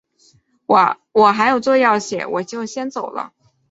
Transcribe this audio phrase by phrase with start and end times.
[1.13, 3.33] 我还有作业要写，我就先走了。